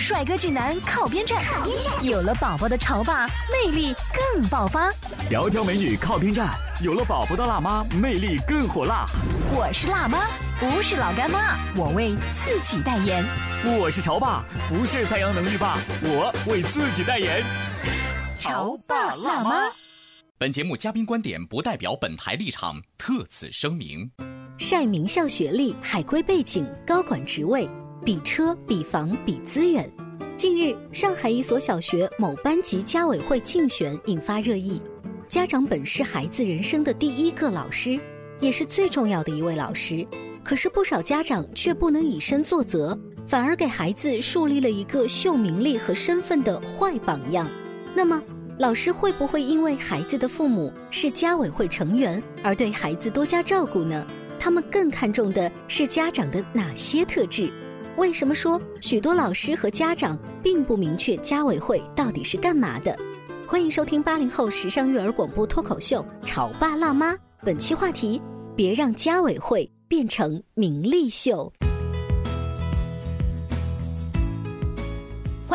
[0.00, 1.44] 帅哥俊男靠边站，
[2.02, 3.94] 有了宝宝的潮爸魅力
[4.32, 4.90] 更爆发。
[5.30, 9.04] 窈窕美女靠边站，有了宝宝的辣妈魅力更火辣。
[9.52, 10.26] 我是辣妈，
[10.58, 13.22] 不是老干妈，我为自己代言。
[13.78, 17.42] 我是潮爸，不是太阳能浴霸，我为自己代言。
[18.40, 19.70] 潮爸辣妈。
[20.38, 24.10] 本节目嘉宾观点不代表本台立场，特此声明。
[24.56, 27.68] 晒名校学历、海归背景、高管职位。
[28.02, 29.88] 比车、比房、比资源。
[30.34, 34.80] 近日，上海一所小学某班级家委会竞选引发热议。
[35.28, 38.00] 家长本是孩子人生的第一个老师，
[38.40, 40.06] 也是最重要的一位老师。
[40.42, 42.98] 可是不少家长却不能以身作则，
[43.28, 47.46] 反而给孩子树立了一个秀名利和身份的坏榜样。
[47.94, 48.20] 那么，
[48.58, 54.06] 老师会不会因为孩子的父母是家委会成员而对孩子多加照顾呢？
[54.38, 57.50] 他们更看重的是家长的哪些特质？
[57.96, 62.96] 为什么说许多老师和家长并不明确家委会到底是干嘛的？
[63.46, 67.12] 欢迎收听八零后时尚育儿广播脱口秀《潮爸辣妈》，
[67.44, 68.22] 本期话题：
[68.56, 71.52] 别让家委会变成名利秀。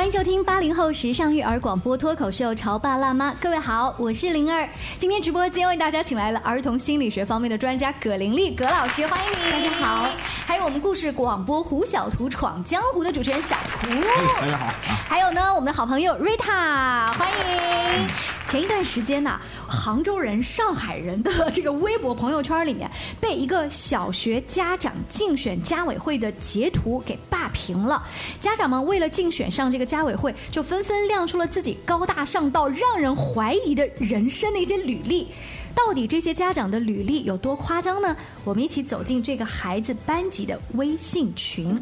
[0.06, 4.70] 欢迎收听八零后时尚育儿广播脱口秀《潮爸辣妈》，各位好，我是灵儿。
[5.00, 9.52] 今天直播间为大家请来了儿童心理学方面的专家葛玲丽葛老师，欢迎你。
[9.52, 10.08] 大家好。
[10.46, 14.74] 还有我们故事广播《胡小图闯江湖》的主持人小图，大家好。
[15.10, 18.35] 还有呢，我们的好朋友瑞塔，欢迎。
[18.48, 22.90] 前一段时间呢，杭州人、上海人的这个微博朋友圈里面，
[23.20, 28.02] 被一个小学家长竞选家委会的截图给霸屏了。
[28.40, 35.28] 家长们为了竞选上这个家委会，就纷纷亮出了自己高大上到让人怀疑的人生的一些履历。
[35.76, 38.16] 到底这些家长的履历有多夸张呢？
[38.44, 41.76] 我们一起走进这个孩子班级的微信群。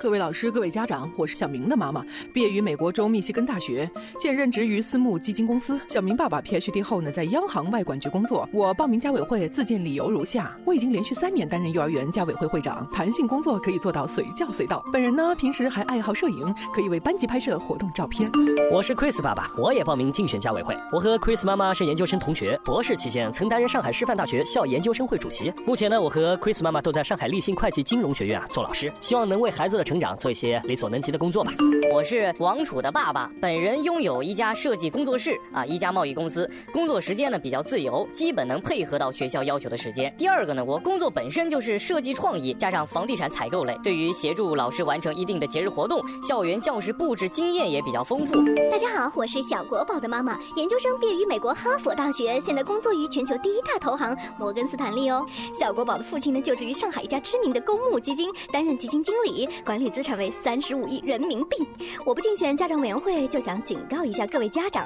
[0.00, 3.90] 各位老师，各位家长，我是小明的妈妈，毕业于美国州密西根大学，
[4.20, 5.80] 现任职于私募基金公司。
[5.88, 8.46] 小明爸爸 PhD 后呢，在央行外管局工作。
[8.52, 14.84] 我报名家委会自荐理由如下：我已经连续三年担任幼儿园家委会会长，弹性工作可以做到随叫随到。
[14.92, 18.30] 本人呢，平时还爱好摄影，可以为班级拍摄活动照片。
[18.70, 20.76] 我是 Chris 爸爸，我也报名竞选家委会。
[20.92, 25.52] 我和 Chris 妈妈是研究生同学，博士期间曾担任上海师范大学校研究生会主席。
[25.66, 31.52] 目前呢，我和 Chris 妈妈都在上海立信会计金融学院啊做老师，希望能为孩子的成长做一些力所能及的工作吧。
[31.92, 40.12] 我是王楚的爸爸，本人拥有一家设计工作室啊，一家贸易公司，工作时间呢比较自由，基本能配合到学校要求的时间。
[40.16, 48.42] 第二个呢，我工作本身就是设计创意，加上房地产采购类，对于协助老师完成一定的节日活动，校园教室布置经验也比较丰富。
[48.70, 55.24] 大家好，我是小国宝的妈妈，研究生毕业于美国哈佛大学，现在工作于全球第一大投行摩根斯坦利哦。
[55.56, 61.56] 小国宝的父亲呢，就职于上海一家知名的公募基金，担任基金经理，管理资产为三十五亿人民币。
[62.04, 64.84] 我不竞选家长委员会，就想警告一下各位家长，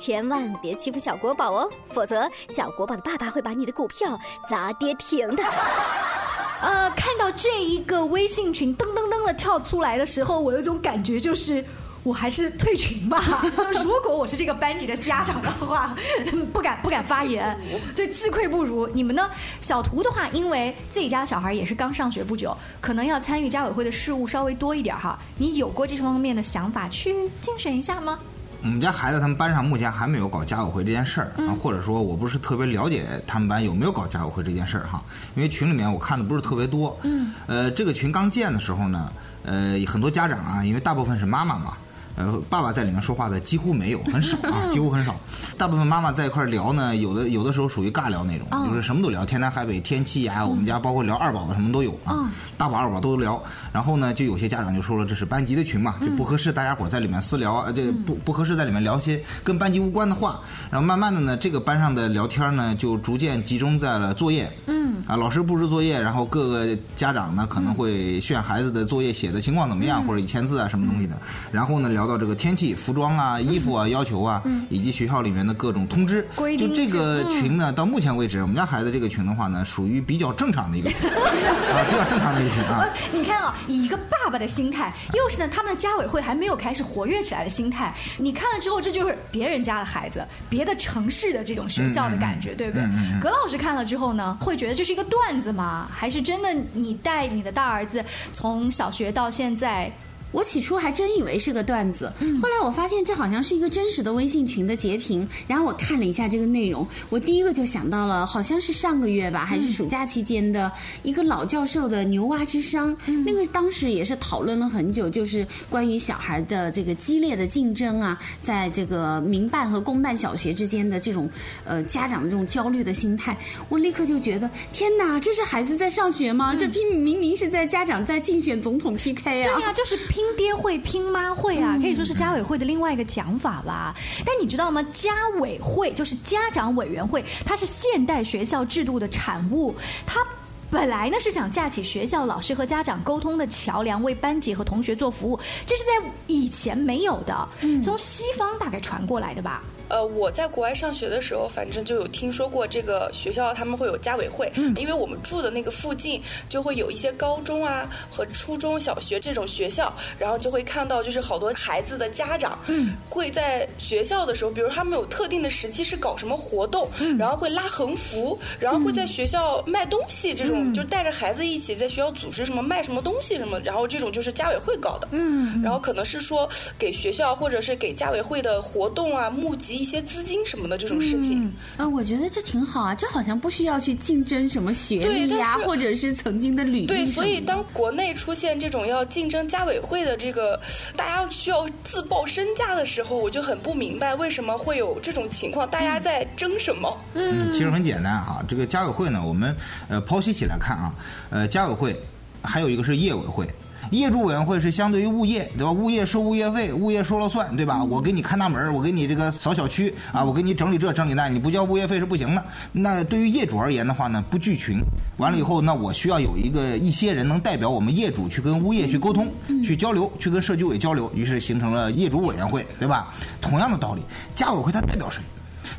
[0.00, 4.18] 千万别欺负小国宝哦，否则小国宝的爸爸会把你的股票
[4.50, 5.42] 砸跌停的。
[6.60, 11.64] 呃，看到这一个微信群噔噔噔的跳出来的时候，我有种感觉就是。
[12.08, 13.22] 我还是退群吧。
[13.84, 15.94] 如果我是这个班级的家长的话，
[16.54, 17.54] 不敢不敢发言。
[17.94, 18.88] 对，自愧不如。
[18.94, 19.28] 你们呢？
[19.60, 25.18] 小图的话，因为自己家的小孩也是刚上学不久，可能要参与家委会的事务稍微多一点哈。
[25.36, 28.18] 你有过这方面的想法去竞选一下吗？
[28.62, 35.04] 我们家孩子他们班上目前还没有搞家委会这件事儿啊，或者说我不是特别了解他们班有没有搞家委会这件事儿哈。
[35.36, 36.98] 因为群里面我看的不是特别多。
[37.02, 37.34] 嗯。
[37.46, 39.12] 呃，这个群刚建的时候呢，
[39.44, 41.76] 呃，很多家长啊，因为大部分是妈妈嘛。
[42.18, 45.14] 呃，爸爸在里面说话的几乎没有，很少啊， 几乎很少。
[45.56, 53.40] 大部分妈妈在一块聊呢，有的有的时候属于尬聊那种，就是什么都聊，天南海北，天气呀，我们家包括聊二宝的什么都有啊，大宝二宝都聊。
[53.72, 60.40] 然后呢，就有些家长就说了，这是班级的群嘛，就不合适，大家伙在里面私聊，这不不合适在里面聊些跟班级无关的话。
[60.72, 64.50] 然后慢慢的呢，这个班上的聊天呢，就逐渐集中在了作业。
[64.66, 64.88] 嗯。
[65.06, 71.16] 啊，老师布置作业，然后各个家长呢可能会炫孩子的作业写的情况怎么样，或者以签字啊什么东西的。
[71.52, 72.07] 然后呢聊。
[72.08, 76.26] 到这个天气、服装啊、衣服啊要求啊，以及学校里面的各种通知。
[76.58, 82.80] 就这个群呢，到目前为止，我们家孩子这个群的话呢，属于比较正常的一个群 啊，比较正常的一个群啊。
[82.80, 92.84] 呃， 你看啊，以一个爸爸的心态，又是呢他们的家委会还没有开始活跃起来的心态，你看了之后，这就是别人家的孩子，别的城市的这种学校的感觉，对不对？
[93.20, 95.88] 葛老师看了之后呢，会觉得这是一个段子吗？
[95.90, 99.92] 还是真的你带你的大儿子从小学到现在？
[100.30, 105.26] 我起初还真以为是个段子，后来我发现这好像是一个真实的微信群的截屏。
[105.46, 110.70] 然后我看了一下这个内容，我第一个就想到了，好像是上个月吧，还是暑假期间的
[111.02, 112.94] 一个老教授的牛蛙之殇。
[113.24, 121.28] 那个当时也是讨论了很久，就是关于小孩的这个激烈的竞争啊，在这个民办和公办小学之间的这种
[121.64, 123.36] 呃家长的这种焦虑的心态。
[123.68, 126.54] 我立刻就觉得，天哪，这是孩子在上学吗？
[126.54, 129.54] 这明明明是在家长在竞选总统 PK 啊！
[129.54, 133.94] 对呀、就是 拼爹会、拼妈会啊，可以说是家委会的另外一个讲法吧。
[134.26, 134.84] 但你知道吗？
[134.90, 139.72] 家委会就是家长委员会，它是现代学校制度的产物，
[140.04, 140.26] 它。
[140.70, 147.48] 本来呢是想架起学校老师和家长沟通的桥梁，为班级和同学做服务，这是在以前没有的，
[147.82, 149.62] 从西方大概传过来的吧。
[149.88, 166.88] 呃，我在国外上学的时候，反正就有听说过这个学校他们会有家委会，因为我们住的那个附近就会有一些高中啊和初中小学这种学校，然后就会看到就是好多孩子的家长，嗯，会在学校的时候，比如他们有特定的时期是搞什么活动，
[167.18, 176.48] 然后会拉横幅，然后会在学校卖东西，这种、就带着孩子一起在学校组织什么卖什么东西什么，然后这种就是家委会搞的，嗯，然后可能是说
[176.78, 181.52] 给学校或者是给家委会的活动啊募集一些资金什么的这种事情。
[181.76, 190.60] 啊，我觉得这挺好啊，这好像不需要去竞争什么学历呀、但是或者是曾经的履历对，什么的所以当国内出现这种要竞争家委会的这个，
[190.96, 196.98] 大家需要自报身价的时候，我就很不明白为什么会有这种情况，大家在争什么？
[197.14, 199.54] 嗯，其实很简单哈，这个家委会呢，我们
[199.88, 200.94] 呃剖析起来看啊，
[201.30, 202.00] 呃，家委会
[202.42, 203.48] 还有一个是业委会。
[203.90, 205.72] 业主委员会是相对于物业，对吧？
[205.72, 207.82] 物业收物业费，物业说了算，对吧？
[207.82, 212.44] 我给你看大门，我给你这个扫小区啊，我给你整理这整理那，你不交物业费是不行的。
[212.72, 214.80] 那对于业主而言的话呢，不聚群，
[215.16, 219.28] 完了以后，那我需要有一个一些人能代表我们业主去跟物业去沟通、
[219.64, 223.14] 去交流、去跟社区委交流，于是形成了业主委员会，对吧？
[223.40, 224.02] 同样的道理，
[224.34, 225.22] 家委会它代表谁？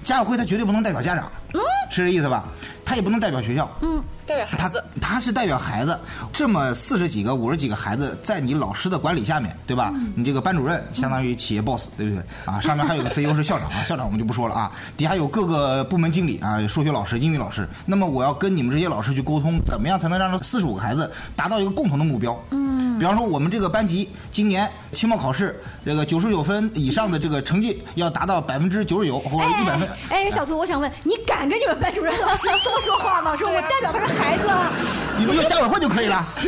[0.03, 1.29] 家委会它绝对不能代表家长，
[1.91, 2.45] 是这意思吧？
[2.89, 4.83] 它也不能代表学校，嗯代表孩他子。
[4.99, 5.99] 他是代表孩子，
[6.33, 9.93] 这么四十几个、五十几个孩子在你老师的管理下面，对吧？
[10.15, 12.23] 你这个班主任相当于企业 boss，对不对？
[12.45, 17.69] 啊，上面还有个 CEO 是校长啊，校长我们就不说了啊，底下有各个部门经理啊，数学老师、英语老师。
[17.85, 22.35] 那么我要跟你们这些老师去沟通，怎么样才能让这四十五个孩子达到一个共同的目标？
[22.49, 29.87] 嗯，比方说我们这个班级今年期末考试这个九十九分以上的这个成绩要达到百分之九十九或者一百分。
[30.09, 33.35] 哎，哎小图，我想问，你敢跟你们班主任老师这么说话吗？
[33.35, 34.71] 说我代表他是孩子啊，
[35.17, 36.47] 你不就家委会就可以了，是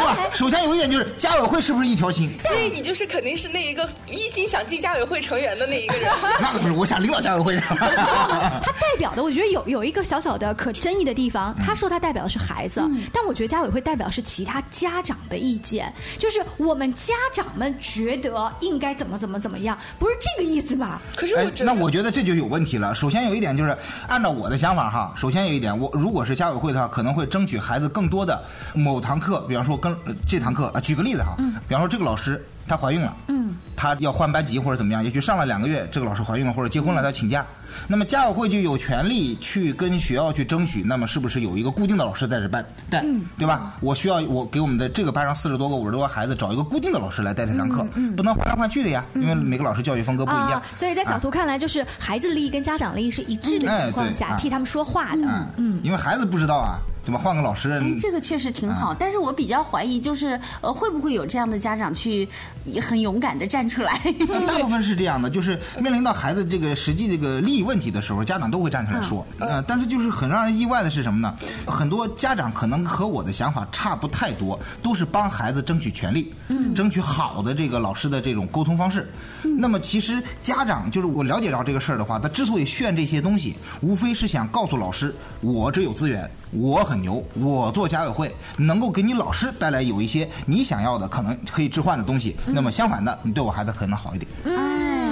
[0.00, 0.18] 吧？
[0.32, 2.30] 首先有一点就是家委会是不是一条心？
[2.38, 6.10] 所以你就是肯定是那一个一心想进家委会成员的那一个人。
[6.40, 7.56] 那可不是，我想领导家委会。
[7.70, 11.54] 他代表的，我觉得有有一个小小的可争议的地方。
[11.64, 12.82] 他说他代表的是孩子，
[13.12, 21.00] 但我觉得家委会代表的是其他家长的意见，就是我们家长们觉得应该怎么怎么怎么样，不是这个意思吧？
[21.16, 22.94] 可是哎我觉，得，那我觉得这就有问题了。
[22.94, 23.76] 首先有一点就是，
[24.08, 28.42] 按照我的想法哈，首先有一点，我如果是家委会的话，可能会争取孩子更多的
[28.74, 31.36] 某堂课，比方说跟呃这堂课啊，举个例子哈，
[31.68, 37.46] 比方说这个老师她怀孕了，嗯，她要换班级或者怎么样，也许上了两个月，这个老师怀孕了或者结婚了，她请假。
[37.88, 43.04] 那么家委会就有权利去跟学校去争取，那么是不是有一个固定的老师在这班带，
[43.38, 43.74] 对吧？
[43.80, 47.86] 我需要我给我们的这个班上四十多个、五十多个孩子找一个固定的老师来带他上课，
[48.16, 50.52] 不能换来换去的呀，因为每个老师教育风格不一样。
[50.52, 55.22] 啊。，所以在小图看来，就是孩子的利益跟家长利益是一致的哎情况下，替他们说话的。
[55.22, 55.46] 嗯。
[55.56, 56.78] 嗯，因为孩子不知道啊，
[57.10, 57.20] 对吧？
[57.22, 62.28] 换个老师，哎，这个确实挺好，但是我比较怀疑，就是呃，会不会有这样的家长去
[62.64, 64.00] 也很勇敢的站出来？
[64.46, 69.26] 大部分是这样的，就是面临到孩子这个实际这个利益问题的时候，家长都会站出来说。
[69.38, 71.34] 呃，但是就是很让人意外的是什么呢？
[71.66, 79.10] 很多家长可能和我的想法差不太多，都是帮孩子争取权利，嗯，争取好的这个老师的这种沟通方式。
[79.58, 92.36] 那么其实家长就是我了解到这个事儿的话，他之所以炫这些东西，无非是想告诉老师，我这有资源，我很牛，我做家委会能够给你老师带来有一些你想要的可能可以置换的东西。
[92.46, 94.30] 那么相反的，你对我孩子可能好一点。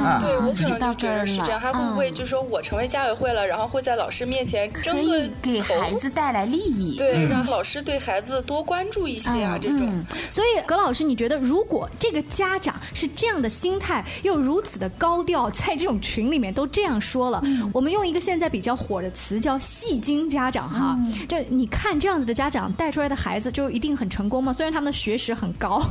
[0.02, 6.96] 啊对我可能就觉得是这样，了他会不会嗯就说我成为家委会了，然后会在老师面前争个以给孩子带来利益。
[6.96, 10.04] 对，让老师对孩子多关注一些啊，嗯这种。
[10.30, 24.52] 所以葛老师，你觉得如果这个家长是这样的心态，又如此的高调，在这种群里面都这样说了，我们用一个现在比较火的词叫“戏精家长”哈，就你看这样子的家长带出来的孩子就一定很成功吗？
[24.52, 25.82] 虽然他们的学识很高，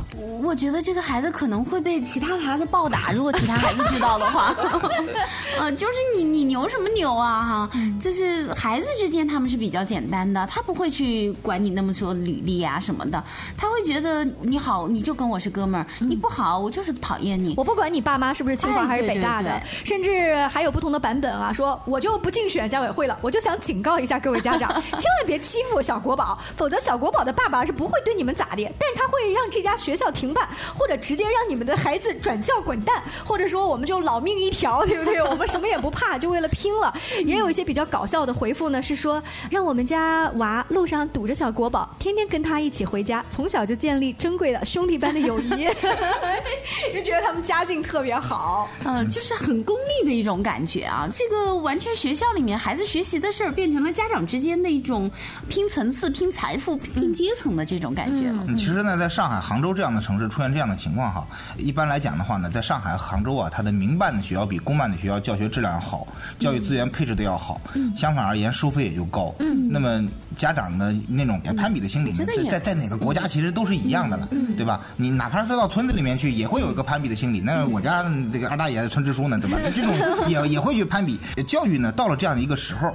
[0.42, 4.54] 我觉得这个孩子可能会被其他的孩子暴打，如果其他孩子知道的话。
[5.58, 7.70] 呃，就是你你牛什么牛啊哈！
[8.00, 13.22] 就是孩子之间他们是比较简单的，他不会去管你那么说履历啊什么的，
[13.56, 17.54] 他会觉得你好你就跟我是哥们儿，你不好我就是讨厌你。
[17.56, 35.22] 我不管你爸妈是不是清华哎还是北大的，甚至还有不同的版本啊，说我就不竞选家委会了，我就想警告一下各位家长， 千万别欺负小国宝，否则小国宝的爸爸是不会对你们咋的，但是他会让这家学校停办，或者直接让你们的孩子转校滚蛋，或者说我们就老命一条，对不对？
[35.22, 36.92] 我们什么也不怕，就为了拼了。
[37.24, 45.66] 也有一些比较搞笑的回复呢，是说让我们家娃路上堵着小国宝，天天跟他一起回家，从小就建立珍贵的兄弟般的友谊，
[46.92, 48.68] 就觉得他们家境特别好。
[48.84, 51.08] 嗯，就是很功利的一种感觉啊！
[51.10, 55.10] 这个完全学校里面孩子学习的事儿，变成了家长之间的一种
[55.48, 58.44] 拼层次、拼财富、拼阶层的这种感觉了。
[58.48, 61.26] 嗯其实呢，在上海、杭州这样的城市出现这样的情况哈，
[61.56, 66.06] 一般来讲的话呢，在上海、杭州啊，它的民办的学校比公办的学校教学质量要好，
[66.38, 67.60] 教育资源配置的要好，
[67.96, 69.32] 相反而言收费也就高。
[69.38, 70.02] 嗯那么
[70.34, 74.80] 家长的那种攀比的心理呢在在在哪个国家其实都是一样的了，对吧？
[74.96, 77.40] 你哪怕是到村子里面去，也会有一个攀比的心理。
[77.40, 79.58] 那我家这个二大爷村支书呢，对吧？
[79.74, 79.94] 这种
[80.26, 81.18] 也也会去攀比。
[81.46, 82.94] 教育呢，到了这样的一个时候，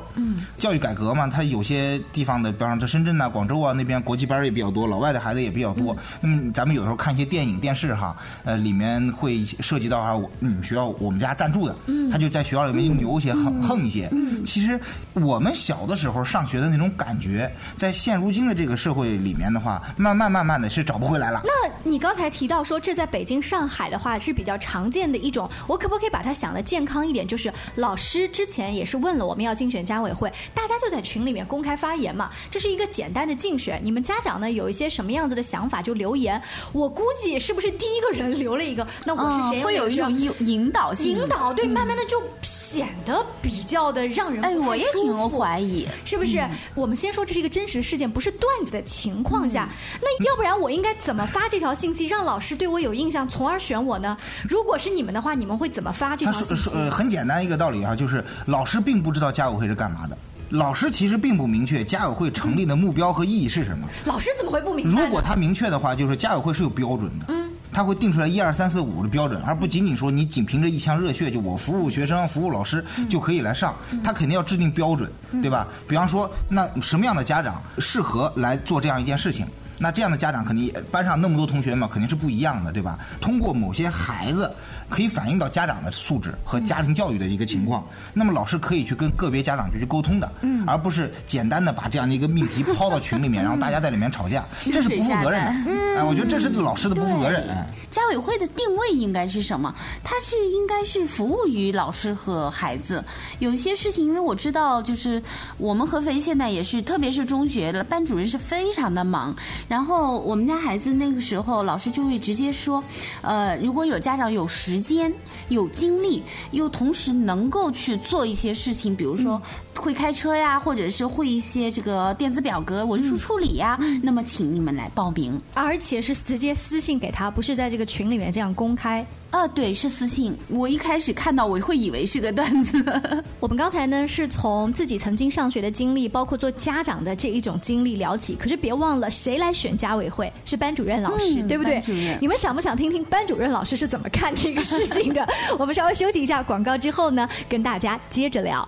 [0.57, 5.95] 教育改革嘛，它有些地方的，比方说深圳呐、广州啊那边国际班也比较多，老外的孩子也比较多。
[6.21, 11.75] 那么咱们有时候看一些电影、电视哈，呃，里面会涉及到哈，我你们学校我们家赞助的，
[12.11, 14.09] 他就在学校里面牛一些、横横一些。
[14.45, 14.79] 其实
[15.13, 21.41] 我们小的时候上学的那种感觉，在现如今的这个社会里面的话，慢慢慢慢的是找不回来了。
[21.43, 21.51] 那
[21.83, 27.27] 你刚才提到说，这在北京、上海的话是比较常见的一种，我可不可以把它想的健康一点？
[27.27, 33.79] 就是老师之前也是问了我们要竞选家委会，大家就在群里面公开发言嘛，这是一个简单的竞选。
[33.83, 36.41] 你们家长呢有一些什么样子的想法就留言，
[36.73, 39.61] 我估计是不是第一个人留了一个，那我是谁？
[39.61, 46.41] 嗯会有一种引引引导性，引导，对，慢慢的就显得比较的让人哎，我也挺怀疑，是不是？
[46.73, 49.69] 我们先说这是一个真实事件，不是段子的情况下，
[50.01, 54.15] 那要不然我应该怎么发这条信息，让老师对我有印象，从而选我呢？
[54.47, 56.81] 如果是你们的话，你们会怎么发这条信息说说？
[56.81, 60.17] 呃很简单一个道理啊，就是老师并不知道家委会是干嘛的。
[60.49, 63.87] 老师其实并不明确家委会成立的目标和意义是什么。
[64.05, 65.03] 老师怎么会不明白？
[65.03, 75.11] 如果他明确的话，就是家委会是有标准的，嗯，他会定出来一二三四五的标准，而不仅仅说你仅凭着一腔热血，就我服务学生、服务老师就可以来上，他肯定要制定标准，
[75.41, 75.67] 对吧？
[75.87, 79.45] 比方说，那什么样的家长适合来做这样一件事情？
[79.79, 82.99] 那这样的家长肯定班上那么多同学嘛，肯定是不一样的，对吧？
[83.19, 84.49] 通过某些孩子。
[84.93, 87.83] 可以反映到家长的素质和家庭教育的一个情况，
[88.13, 95.97] 那么老师可以去跟个别家长去去沟通的，嗯而不是简单的把这样的一个命题抛到群里面， 然后大家在里面吵架，这是不负责任的。
[95.97, 97.49] 哎，我觉得这是老师的不负责任。
[97.49, 99.71] 哎家委会的定位应该是什么？
[100.03, 103.03] 它是应该是服务于老师和孩子。
[103.37, 105.21] 有些事情，因为我知道，就是
[105.59, 109.31] 我们合肥现在也是，特别是中学的，班主任是非常的忙。
[109.67, 112.83] 然后我们家孩子那个时候，老师就会直接说，
[113.21, 115.11] 呃，如果有家长有时间、
[115.47, 116.21] 有精力，
[116.51, 119.41] 又同时能够去做一些事情，比如说
[119.75, 125.39] 会开车呀，或者是会一些这个电子表格文书处理呀，那么请你们来报名。
[125.53, 129.05] 而且是直接私信给他，不是在这个群里面这样公开。
[129.31, 130.37] 啊，对，是私信。
[130.47, 133.01] 我一开始看到我会以为是个段子。
[133.41, 138.35] 我们刚才呢是从自己曾经上学的经历，包括做家长的这一种经历聊起。
[138.35, 142.15] 可是别忘了，谁来选家委会是班主任老师，嗯对不对主任？
[142.21, 145.27] 你们想不想听听班主任老师是怎么看这个事情的？
[145.57, 148.67] 我们稍微休息一下广告之后呢，跟大家接着聊。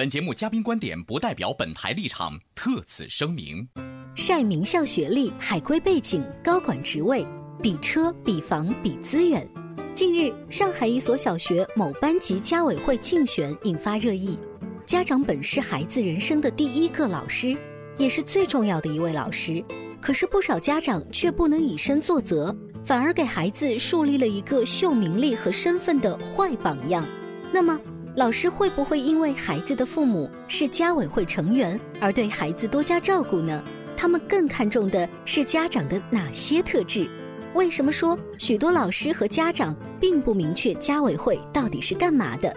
[0.00, 3.68] 本节目嘉宾观点不代表本台立场，特此声明。
[4.14, 7.22] 晒名校学历、海归背景、高管职位，
[7.60, 9.46] 比车、比房、比资源。
[9.92, 14.38] 近日，上海一所小学某班级家委会竞选引发热议。
[14.86, 17.54] 家长本是孩子人生的第一个老师，
[17.98, 19.62] 也是最重要的一位老师。
[20.00, 27.06] 可是不少家长却不能以身作则，反而给孩子树立了一个秀名利和身份的坏榜样。
[27.52, 27.78] 那么，
[28.16, 33.62] 老师会不会因为孩子的父母是家委会成员而对孩子多加照顾呢？
[33.96, 37.06] 他们更看重的是家长的哪些特质？
[37.54, 42.52] 为什么说许多老师和家长并不明确家委会到底是干嘛的？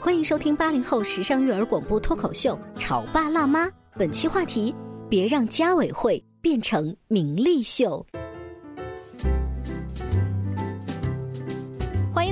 [0.00, 4.74] 欢迎收听八零后时尚育儿广播脱口秀《潮爸辣妈》，本期话题：
[5.08, 8.04] 别让家委会变成名利秀。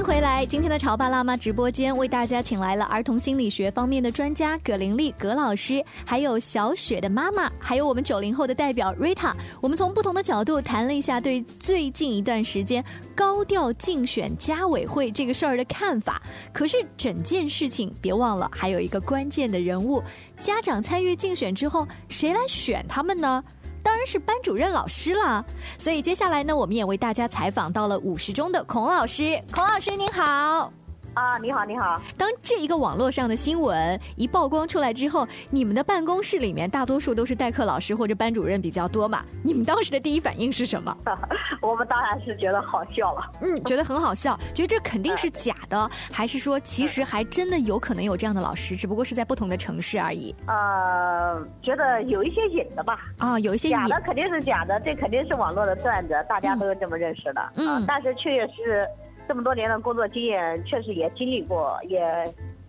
[0.05, 0.45] 回来！
[0.45, 9.33] 今天的潮爸辣妈直播间为大家请来了儿童心理学方面的专家葛玲丽葛老师，还有小雪的妈妈，还有我们九零后的代表 Rita。
[9.63, 12.85] 我们从不同的角度谈了一下对最近一段时间
[13.15, 16.21] 高调竞选家委会这个事儿的看法。
[16.53, 20.03] 可是整件事情别忘了还有一个关键的人物，
[20.37, 23.43] 家长参与竞选之后，谁来选他们呢？
[23.85, 25.45] 当然是班主任老师了，
[25.79, 29.41] 所以接下来呢，我们也为大家采访到了五十中的孔老师。
[29.53, 30.73] 孔老师您好。
[31.15, 32.01] 啊，你好，你好。
[32.19, 39.25] 当这一个网络上的新闻一曝光出来之后，你们的办公室里面大多数都是代课老师或者班主任比较多嘛？
[39.43, 40.97] 你们当时的第一反应是什么？
[41.63, 43.33] 我们当然是觉得好笑了。
[43.41, 50.35] 嗯，觉得很好笑，觉得这肯定是假的，还是说其实还真的有可能有这样的老师，只不过是在不同的城市而已？
[50.47, 52.99] 呃，觉得有一些隐的吧。
[53.19, 57.53] 啊，有一些假的肯定是假的，这肯定是网络的段子，大家都这么认识的。
[57.55, 58.85] 嗯，但是确实。
[59.27, 62.01] 这么多年的工作经验，确实也经历过，也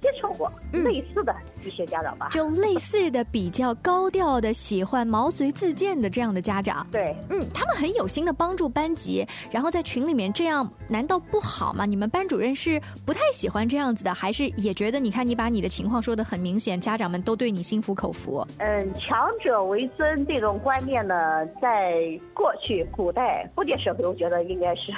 [0.02, 1.36] 接触过类似的
[1.66, 2.30] 一些家长吧。
[2.32, 6.86] 就类似的比较高调的、喜欢毛遂自荐的这样的家长。
[6.92, 11.86] 对，嗯，他们很有心的帮助班级，然后在群里面这样，难道不好吗？
[11.86, 18.46] 你们班主任是不太喜欢这样子的，还是也觉得你看你把你的情况说的很明显，家长们都对你心服口服？
[18.60, 21.96] 嗯，强者为尊这种观念呢，在
[22.34, 24.94] 过去古代封建社会，我觉得应该是。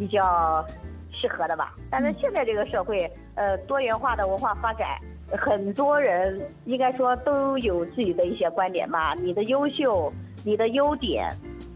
[0.00, 0.64] 比较
[1.12, 2.98] 适合的吧，但是现在这个社会，
[3.34, 4.96] 呃，多元化的文化发展，
[5.38, 9.12] 很多人应该说都有自己的一些观点吧。
[9.18, 10.10] 你的优秀，
[10.42, 11.28] 你的优点，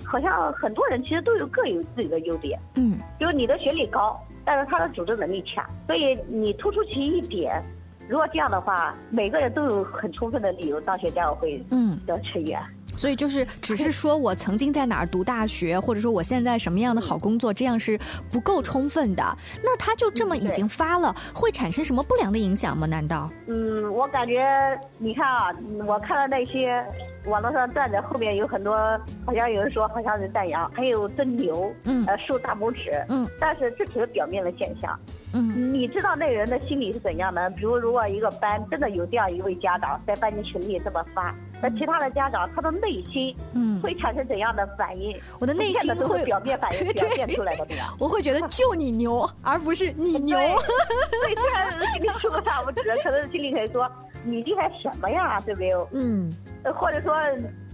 [0.06, 2.58] 好像很多人其实都有各有自己的优点。
[2.76, 7.62] 嗯，就是你的学历高，但是他的组织能力强，所以你突出其一点。
[8.08, 11.58] 如果这样的话，每个人都有很充分的理由当选家委会
[12.06, 12.58] 的成员。
[12.96, 17.98] 所以就是，只是说我曾经在哪儿读大学，或者说我现在什么样的好工作，这样是
[18.30, 19.24] 不够充分的。
[19.62, 22.86] 那他就这么已经发了，会产生什么不良的影响吗？
[22.86, 23.30] 难道？
[23.46, 24.44] 嗯，我感觉，
[24.98, 25.48] 你看啊，
[25.86, 26.84] 我看了那些
[27.26, 28.76] 网络上段子，后面有很多，
[29.24, 34.98] 好像有人说好像是赞扬，还有真牛，嗯，呃，竖大拇指，嗯，但是这只是表面的现象。
[35.34, 37.50] 嗯，你知道那人的心理是怎样的？
[37.50, 45.14] 比如，如果一个班真的有这样一位家长在班级群里这么发，那其他的家长他的内心，嗯，会产生怎样的反应？
[45.40, 47.66] 我的内心会表面反应表现出来的？
[47.98, 50.38] 我会觉得就你牛，而不是你牛。
[50.38, 53.90] 对，虽然心里竖个大拇指，可能心里可以说
[54.24, 55.36] 你厉害什么呀？
[55.44, 55.74] 对不对？
[55.92, 56.32] 嗯。
[56.76, 57.12] 或者说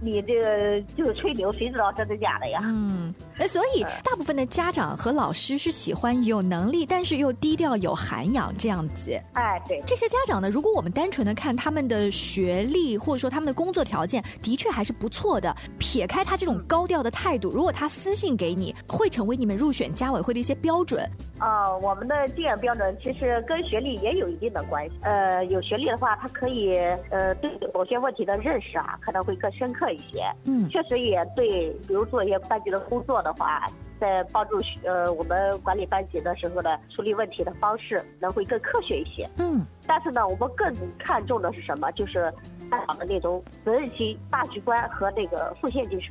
[0.01, 2.59] 你这个就是吹牛，谁知道真的假的呀？
[2.63, 9.11] 嗯，那所以大部分的家长和老师是喜欢有能力，但是又低调有涵养这样子。
[9.33, 15.55] 哎，对，这些家长呢，如果我们单纯的看他们的学历或者说他们的工作条件，的确还是不错的。
[15.77, 21.07] 撇开他这种高调的态度，如果他私信给你，会成为你们入选家委会的一些标准。
[21.37, 24.95] 啊，我们的竞选标准其实跟学历也有一定的关系。
[25.01, 26.77] 呃，有学历的话，他可以
[27.09, 30.23] 呃对某些问题的认识啊，可能会更深刻一些。
[30.45, 33.65] 嗯，确实也对，比如做一些班级的工作的话，
[33.99, 39.27] 在帮助呃我们管理班级的时候呢，处理问题的方式能会更科学一些。
[39.37, 41.91] 嗯，但是呢，我们更看重的是什么？
[41.91, 42.33] 就是
[42.71, 46.09] 大长的那种责任心、大局观和那个奉献精神。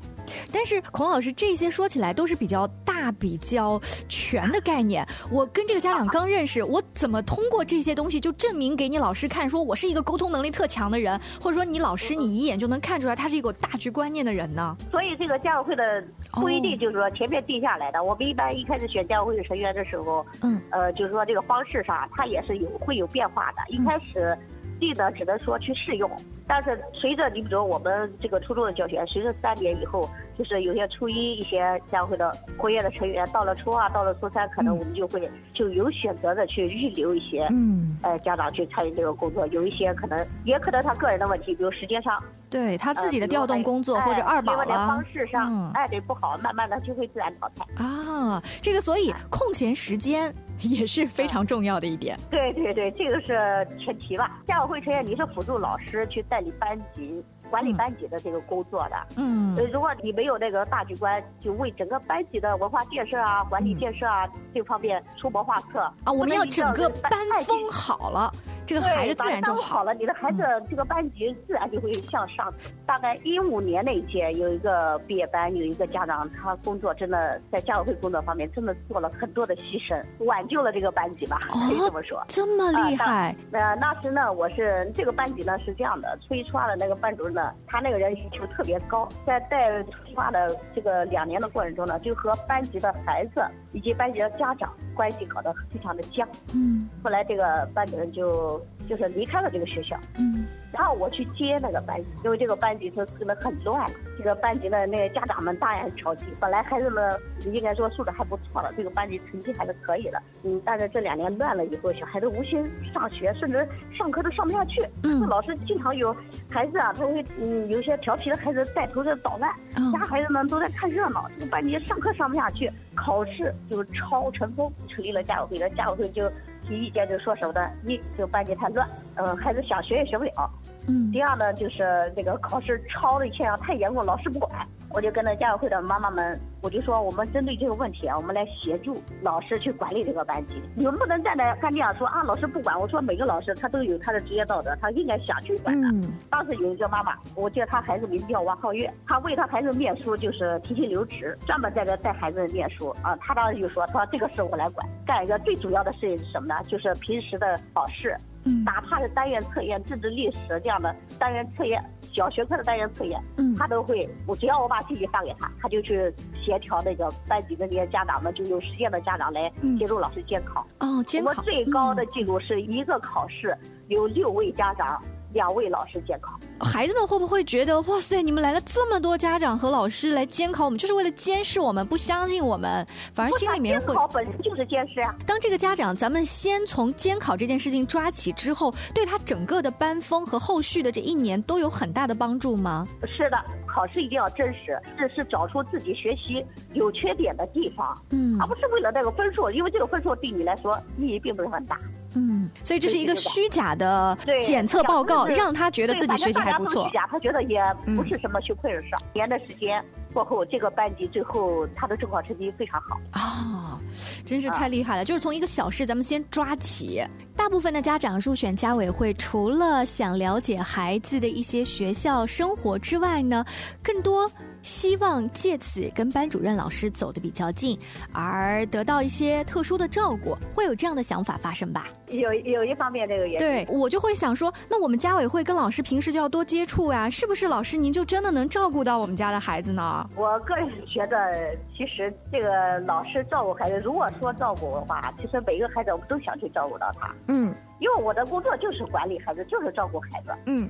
[0.53, 5.05] 但是孔老师，这些说起来都是比较大、比较全的概念。
[5.33, 14.77] 我跟这个家长刚认识，我怎么通过这些东西就证明给你老师看，说我是一个沟通能力特强的人，或者说你老师你一眼就能看出来他是一个有大局观念的人呢？
[14.91, 18.03] 所以这个家委会的规定就是说前面定下来的。
[18.05, 23.59] 我们一般一开始选家委会成员的时候，嗯，呃，就是说这个方式上它也是有会有变化的。
[23.69, 24.37] 一开始。
[24.81, 26.11] 地呢，只能说去试用。
[26.49, 39.47] 但是随着你比如我们这个初中的教学，随着三年以后，就是有些初一一些家会的活跃的成员，到了初二，到了初三，可能我们就会就有选择的去预留一些，嗯，呃，家长去参与这个工作。
[39.49, 47.85] 有一些可能也可能他个人的问题，比如时间上，对他自己的呃调动工作或者二宝的方式上，嗯哎，对不好，慢慢的就会自然淘汰。
[47.85, 52.19] 啊，这个所以空闲时间也是非常重要的一点。
[52.31, 54.41] 对对对，这个是前提吧。
[54.47, 58.97] 家委会成员你是辅助老师去代理班级、管理班级的这个工作的。
[59.17, 68.33] 嗯呃，如果你没有那个大局观，就为整个班级的文化建设啊、管理建设啊、这方面出谋划策嗯啊，我们要整个班爱风好了，
[68.71, 69.83] 这个孩子自然就好。
[69.83, 72.53] 了，你的孩子这个班级自然就会向上。
[72.87, 82.19] 大概一五年那一届有一个毕业班，有一个家长，他工作真的在家委会工作方面真的做了很多的牺牲，挽救了这个班级吧，可以这么说。
[82.19, 83.35] 哦这么厉害！
[83.53, 96.27] 呃，那时呢，我是这个班级呢是这样的，初一初二的那个班主任呢，他那个人要求特别高，在带初一初二的这个两年的过程中呢，就和班级的孩子以及班级的家长关系搞得非常的僵。
[96.55, 99.99] 嗯后来这个班主任就就是离开了这个学校。
[100.19, 103.85] 嗯然后我去接那个班级，因为这个班级是真的很乱，
[104.17, 106.27] 这个班级的那个家长们当然很着急。
[106.39, 107.13] 本来孩子们
[107.53, 113.69] 应该说素质还不错了，这个班级成绩还是可以的，嗯，但是这两年乱了以后，小孩子无心上学，甚至
[113.99, 114.81] 上课都上不下去。
[115.03, 116.17] 嗯，老师经常有
[116.49, 124.73] 孩子啊，他会嗯有些调皮的孩子带头在捣乱，嗯其他孩子们都在看热闹，这个班级上课上不下去，考试就超成风。
[124.89, 126.31] 成立了家委会，的家委会就
[126.71, 127.69] 提意见，就说什么的？
[127.85, 130.49] 一，就班级太乱，嗯，孩子想学也学不了。
[130.89, 131.11] 嗯。
[131.13, 134.51] 第二呢，就是这个考试抄的现象太严重，老师不管。
[134.93, 140.61] 我就跟那家委会的妈妈们，我就说，我们针对这个问题啊，我们来协助老师去管理这个班级。
[140.75, 142.77] 你们不能站在干这样说啊，老师不管。
[142.77, 145.87] 我说每个老师他都有他的职业道德，他应该想去管的。
[145.87, 153.15] 嗯当时有一个妈妈，我记得她孩子名字叫王浩月，她为她孩子念书就是提前留职，专门在这带孩子念书啊。
[153.21, 156.55] 她当时就说，她说这个事我来管，干一个最主要的事情是什么呢？
[156.65, 158.17] 就是平时的考试，
[158.51, 161.83] 嗯哪怕是单元测验、政治历史这样的单元测验。
[162.13, 169.41] 小学科的单元测验，嗯，他都会，我只要我把信息发给他，他就去协调那个班级的那些家长们，就有时间的家长来
[169.79, 170.67] 协助老师监考。
[170.81, 171.31] 哦，监考。
[171.31, 175.01] 我们最高的记录是一个考试有六位家长。
[175.33, 183.87] 两位老师监考，孩子们会不会觉得哇塞，你们来了这么多家长和老师来监考我们，就是为了监视我们，不相信我们，反而心里面会。
[183.87, 185.15] 监考本身就是监视啊。
[185.27, 192.87] 当这个家长，咱们先从监考这件事情抓起之后，对他整个的班风和后续的这一年都有很大的帮助吗？
[193.07, 201.79] 是的，考试一定要真实，这是找出自己学习有缺点的地方，嗯，而不是为了那个分数，因为这个分数对你来说意义并不是很大。
[202.15, 206.87] 嗯，所以这是一个虚假的检测报告，让他觉得自己学习还不错。
[206.87, 207.63] 虚假，他觉得也
[207.97, 208.89] 不是什么羞愧的事。
[209.13, 213.01] 年的时间过后，这个班级最后他的中考成绩非常好。
[213.13, 213.79] 啊、哦，
[214.27, 215.05] 真是太厉害了！
[215.05, 217.03] 就是从一个小事，咱们先抓起。
[217.37, 223.45] 大部分的家长入选家委会，除了想了解孩子的一些学校生活之外呢，
[223.83, 224.31] 更多。
[224.63, 227.79] 希望借此跟班主任老师走得比较近，
[228.13, 231.87] 而得到一些特殊的照顾，会有这样的想法发生吧？
[232.09, 237.51] 有有一方面这个原因，对我就会想说，那我们家委会跟老师平时就要多接触呀、啊，是不是？
[237.51, 240.09] 老师您就真的能照顾到我们家的孩子呢？
[240.15, 241.33] 我个人觉得，
[241.77, 247.13] 其实这个老师照顾孩子，如果说照顾的话，其实每一个孩子我们都想去照顾到他。
[247.27, 250.31] 嗯，因为我的工作就是管理孩子，就是照顾孩子。
[250.47, 250.69] 嗯，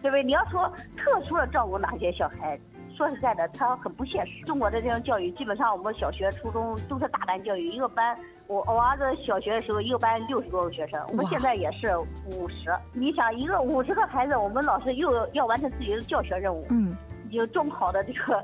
[0.00, 0.24] 对不对？
[0.24, 2.58] 你要说特殊的照顾哪些小孩？
[3.02, 4.44] 说实在的，他很不现实。
[4.44, 12.72] 中国的这种教育，基本上我们小学、初中都是大班教育，一个班，我我儿子小学的时候，一个班六十多个学生，我们现在也是五十。
[12.92, 16.96] 你想，一个五十个孩子，我们老师又要完成自己的教学任务，嗯，
[17.38, 18.42] 就中考的这个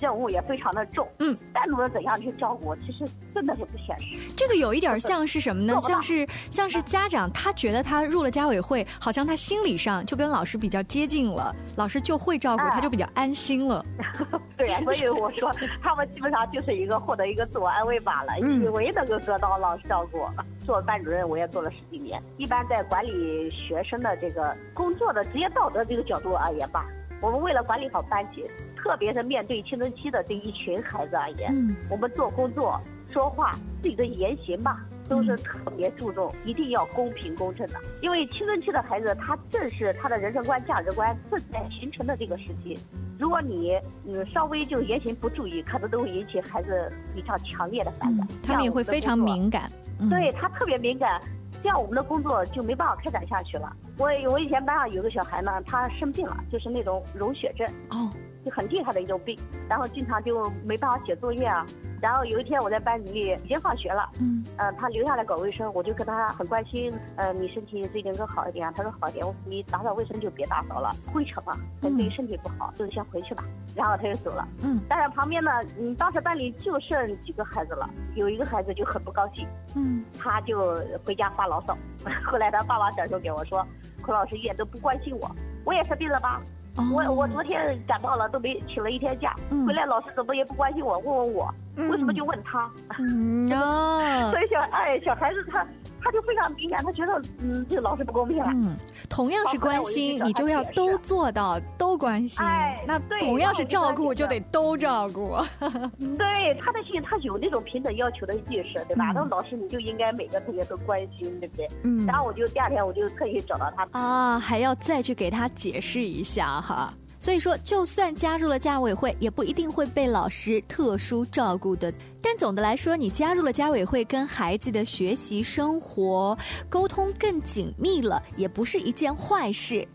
[0.00, 4.16] 任务也非常的重，嗯，单独的怎样去照顾，其实真的是不现实。
[4.36, 5.78] 这个有一点像是什么呢？
[5.80, 13.84] 像是像是家长，他觉得他入了家委会，好像他心理上就跟老师比较接近了，老师就会照顾，哎、他就比较安心了。
[14.56, 15.50] 对呀、啊， 所以我说
[15.82, 20.18] 他们基本上就是一个获得一个自我安慰罢了，嗯、以为能够得到老师照顾。
[20.64, 26.84] 做班主任我也做了十几年，一般在管理学生的这个工作的职业道德这个角度而言吧，
[27.20, 28.44] 我们为了管理好班级，
[28.76, 32.80] 特别是面对青春期的这一群孩子而言，嗯、我们做工作、
[33.12, 33.50] 说话、
[33.82, 34.84] 自己的言行吧。
[35.08, 42.78] 都是特别注重，一定要公平公正的，因为青春期的孩子，他正是他的人生观、价值观正在形成的这个时期。
[43.18, 43.72] 如果你
[44.06, 48.28] 嗯稍微就言行不注意，可能都会引起孩子非常强烈的反感。
[48.30, 49.72] 嗯、他们也会非常敏感。
[49.98, 51.18] 嗯、对他特别敏感，
[51.62, 53.72] 这样我们的工作就没办法开展下去了。
[53.98, 58.10] 我我以前班上有个小孩呢，他生病了，就是那种溶血症，哦，
[58.48, 61.64] 就很厉害的一种病，然后经常就没办法写作业啊。
[62.00, 68.72] 然后有一天我在班里已经放学了，嗯，呃，他留下来搞卫生，我就跟他很关心，呃，你身体最近更好一点啊？
[68.76, 69.26] 他说好一点。
[69.26, 73.42] 我说你打扫卫生就别打扫了，灰尘嘛，对身体不好，就先回去吧。
[73.74, 81.76] 然后他就走了，嗯，但是旁边呢，嗯，当时班里就剩几个孩子了，有一个孩子就很不高兴，嗯，他就回家发牢骚。
[82.24, 83.66] 后来他爸爸转头给我说，
[84.02, 85.28] 孔老师一点都不关心我，
[85.64, 86.40] 我也生病了吧？
[86.76, 89.34] 我我昨天感冒了，都没请了一天假，
[89.66, 92.70] 回来老师怎么也不关心我，问问我，为什么就问他？
[92.98, 94.00] 嗯哦，
[94.30, 95.66] 所以小哎小孩子他
[96.02, 98.44] 他就非常敏感，他觉得嗯这个老师不公平了。
[98.54, 98.76] 嗯，
[99.08, 102.44] 同样是关心，你就要都做到都关心。
[102.44, 105.36] 哎，那同样是照顾，就得都照顾。
[106.16, 109.12] 对他的心，他有那种平等要求的意识，对吧？
[109.12, 111.68] 他说老师你就应该每个同学都关心，对不对？
[111.84, 112.06] 嗯。
[112.06, 116.92] 然后我就第二天我就特意找到他啊，还要再去给他解释一下哈。
[117.20, 121.92] 所以说，就算加入了家委会，也不一定会被老师特殊照顾的。
[122.22, 126.36] 但总的来说，你加入了家委会，跟孩子的学习生活
[126.68, 129.86] 沟通更紧密了，也不是一件坏事。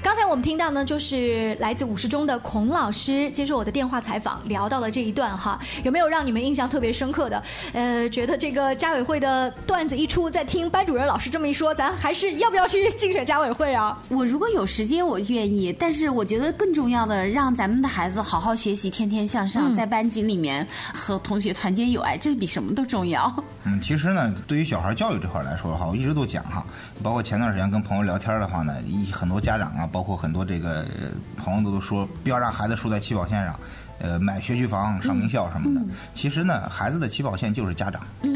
[0.00, 7.42] 刚才我们听到呢，就是来自五十中的孔老师接受我的电话采访，聊到了这一段哈，有没有让你们印象特别深刻的？
[7.72, 14.00] 呃，觉得这个家委会的段子一出，再听班主任老师这么一说，咱还是要不要去竞选家委会啊？
[14.08, 15.74] 我如果有时间，我愿意。
[15.78, 23.32] 但是我觉得更重要的，让咱们的孩子好好学习，天天向上，在班级里面和同学团结友爱，这比什么都重要。
[23.64, 26.64] 嗯，其实呢，对于小孩教育这块来说的话，我一直都讲哈，
[27.02, 29.87] 包括前段时间跟朋友聊天的话呢，一很多家长啊。
[29.90, 30.84] 包括很多这个
[31.36, 33.58] 朋友都说，不要让孩子输在起跑线上，
[34.00, 35.86] 呃，买学区房、上名校什么的。
[36.14, 38.02] 其实呢，孩子的起跑线就是家长。
[38.22, 38.32] 对。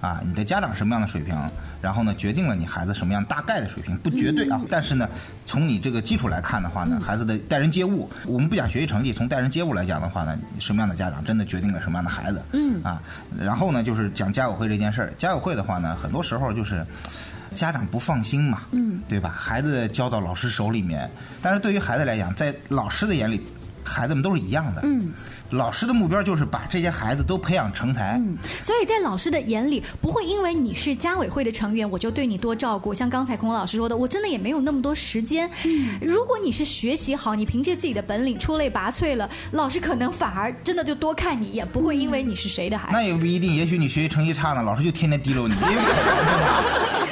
[0.00, 1.36] 啊，你的家长什么样的水平，
[1.82, 4.58] 然后呢，决定了你孩子什么样大概的水平，不绝对啊。
[4.68, 5.06] 但是呢，
[5.44, 12.42] 从你这个基础来看的话呢，孩子的待人接物，我们不讲学习成绩，从待人接物来讲的话呢，什么样的家长真的决定了什么样的孩子。
[12.52, 12.82] 嗯。
[12.82, 13.02] 啊，
[13.38, 15.12] 然后呢，就是讲家委会这件事儿。
[15.18, 16.86] 家委会的话呢，很多时候就是。
[17.54, 19.34] 家长不放心嘛，嗯，对吧？
[19.36, 21.10] 孩子交到老师手里面，
[21.42, 23.40] 但是对于孩子来讲，在老师的眼里，
[23.84, 25.12] 孩子们都是一样的，嗯。
[25.50, 28.12] 老师的目标就是把这些孩子都培养成才。
[28.20, 32.94] 嗯，所以在老师的眼里，不会因为你是家委会的成员，我就对你多照顾。
[32.94, 35.50] 像刚才孔老师说的，我真的也没有那么多时间。
[35.64, 42.92] 嗯，如果你是学习好，你凭借自己的本领出类拔萃了，老师可能反而真的就多看你一眼，不会因为你是谁的孩子。
[42.92, 45.54] 那也不一定，也许你学习成绩差呢，老师就天天提溜你。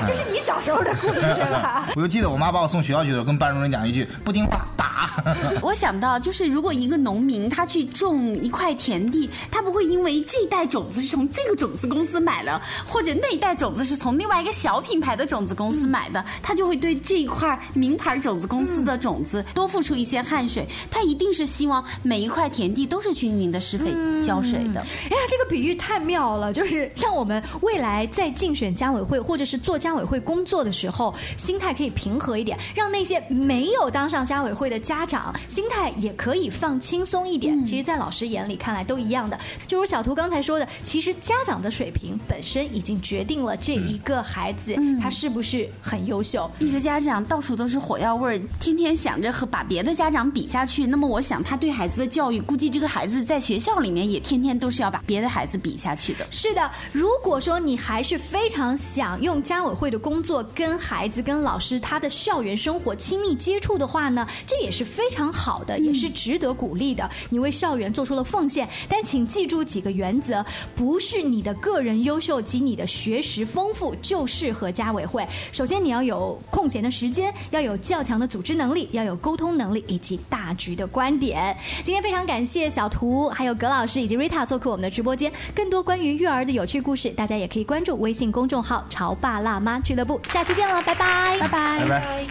[0.06, 1.88] 这是你小时候的故事是吧？
[1.96, 4.88] 我就记得我妈把我送学校去的时候，跟班主任讲一句：不听话打。
[5.62, 20.66] 我想到就是，如果一个农民他去种一块田地，他不会因为这一袋种子是从这个种子公司买了，或者那一袋种子是从另外一个小品牌的种子公司买的，他就会对这一块名牌种子公司的种子多付出一些汗水。
[20.90, 23.86] 他一定是希望每一块田地都是均匀的施肥
[24.24, 24.80] 浇水的。
[24.80, 26.52] 哎呀，这个比喻太妙了！
[26.52, 37.64] 就是像我们未来在竞选家委会或者是做家委会工作的时候，心态可以平和一点，让那些没有当上家委会的家长心态也可以放轻松一点。
[37.64, 39.38] 其实，在老师眼里看来都一样的。
[39.66, 46.50] 就如小图刚才说的，其实家长的水平本身已经决定了这一个孩子他是不是很优秀。
[46.58, 56.26] 一个家长到处都是火药味儿，天天想着和把别的家长比下去，那么我想他对孩子的教育，估计这个孩子在学校里面也天天都是要把别的孩子比下去的。
[56.30, 67.08] 是的，如果说你还是非常想用家委会的工作跟孩子、跟老师他的校园生活亲密接触的话呢，这也是非常好的，也是值得鼓励的。
[67.30, 75.24] 你为校园做出了奉献，但请记住几个原则：不是你的个人优秀及你的学识丰富就适合家委会。
[75.52, 81.56] 首先，你要有空闲的时间，要有较强的组织能力，要有沟通能力以及大局的观点。
[81.84, 85.30] 今天非常感谢小图、还有葛老师以及瑞塔做客我们的直播间。
[85.54, 90.18] 更多关于育儿的有趣故事，大家也可以关注微信公众号“潮爸辣妈妈俱乐部”。
[90.32, 92.26] 下期见了，拜拜，拜拜，拜拜。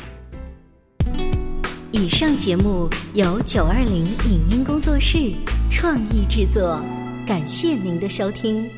[1.91, 5.33] 以上节目由九二零影音工作室
[5.69, 6.81] 创意制作，
[7.25, 8.69] 感谢您的收听。